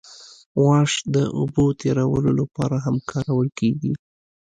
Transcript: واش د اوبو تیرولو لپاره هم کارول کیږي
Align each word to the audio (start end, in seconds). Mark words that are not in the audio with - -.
واش 0.63 0.91
د 1.15 1.17
اوبو 1.39 1.65
تیرولو 1.81 2.31
لپاره 2.39 2.75
هم 2.85 2.95
کارول 3.11 3.47
کیږي 3.59 3.93